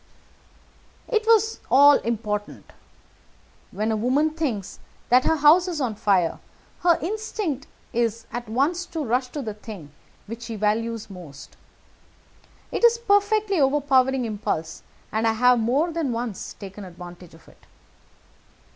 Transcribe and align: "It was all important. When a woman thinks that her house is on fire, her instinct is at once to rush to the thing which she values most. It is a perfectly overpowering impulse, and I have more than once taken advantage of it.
"It 1.07 1.27
was 1.27 1.59
all 1.69 1.97
important. 1.99 2.71
When 3.69 3.91
a 3.91 3.95
woman 3.95 4.31
thinks 4.31 4.79
that 5.09 5.25
her 5.25 5.35
house 5.35 5.67
is 5.67 5.79
on 5.79 5.93
fire, 5.93 6.39
her 6.79 6.97
instinct 7.03 7.67
is 7.93 8.25
at 8.31 8.49
once 8.49 8.87
to 8.87 9.03
rush 9.05 9.27
to 9.27 9.43
the 9.43 9.53
thing 9.53 9.91
which 10.25 10.41
she 10.41 10.55
values 10.55 11.07
most. 11.11 11.55
It 12.71 12.83
is 12.83 12.97
a 12.97 13.01
perfectly 13.01 13.61
overpowering 13.61 14.25
impulse, 14.25 14.81
and 15.11 15.27
I 15.27 15.33
have 15.33 15.59
more 15.59 15.91
than 15.91 16.11
once 16.11 16.55
taken 16.55 16.83
advantage 16.83 17.35
of 17.35 17.47
it. 17.47 17.67